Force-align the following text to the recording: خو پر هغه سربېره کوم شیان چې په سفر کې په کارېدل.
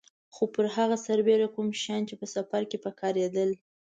خو 0.33 0.43
پر 0.53 0.65
هغه 0.75 0.95
سربېره 1.05 1.47
کوم 1.55 1.67
شیان 1.81 2.01
چې 2.09 2.15
په 2.21 2.25
سفر 2.35 2.61
کې 2.69 2.77
په 2.83 2.91
کارېدل. 2.99 3.49